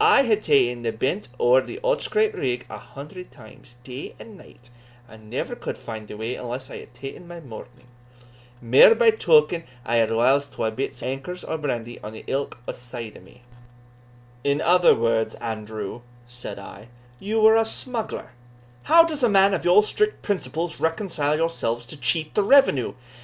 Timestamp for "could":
5.56-5.76